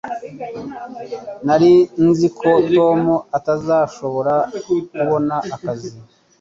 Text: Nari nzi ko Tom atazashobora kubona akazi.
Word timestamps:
Nari 1.45 1.71
nzi 2.07 2.27
ko 2.39 2.49
Tom 2.73 3.01
atazashobora 3.37 4.35
kubona 4.95 5.35
akazi. 5.55 5.91